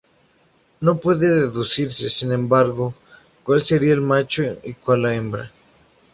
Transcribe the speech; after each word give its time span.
No 0.79 0.97
puede 0.97 1.29
deducirse 1.41 2.09
sin 2.09 2.31
embargo, 2.31 2.95
cual 3.43 3.61
sería 3.61 3.93
el 3.93 4.01
macho 4.01 4.41
y 4.63 4.73
cual 4.73 5.03
la 5.03 5.13
hembra. 5.13 5.51